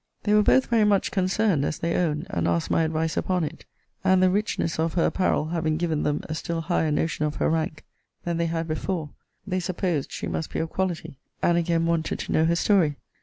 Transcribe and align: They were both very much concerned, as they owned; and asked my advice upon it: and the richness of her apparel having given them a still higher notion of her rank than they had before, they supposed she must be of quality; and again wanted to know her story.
They 0.23 0.33
were 0.33 0.41
both 0.41 0.65
very 0.65 0.83
much 0.83 1.11
concerned, 1.11 1.63
as 1.63 1.77
they 1.77 1.95
owned; 1.95 2.25
and 2.31 2.47
asked 2.47 2.71
my 2.71 2.81
advice 2.81 3.17
upon 3.17 3.43
it: 3.43 3.65
and 4.03 4.23
the 4.23 4.31
richness 4.31 4.79
of 4.79 4.95
her 4.95 5.05
apparel 5.05 5.49
having 5.49 5.77
given 5.77 6.01
them 6.01 6.21
a 6.27 6.33
still 6.33 6.61
higher 6.61 6.89
notion 6.91 7.23
of 7.25 7.35
her 7.35 7.51
rank 7.51 7.85
than 8.23 8.37
they 8.37 8.47
had 8.47 8.67
before, 8.67 9.11
they 9.45 9.59
supposed 9.59 10.11
she 10.11 10.25
must 10.25 10.51
be 10.51 10.57
of 10.57 10.71
quality; 10.71 11.19
and 11.43 11.55
again 11.55 11.85
wanted 11.85 12.17
to 12.17 12.31
know 12.31 12.45
her 12.45 12.55
story. 12.55 12.95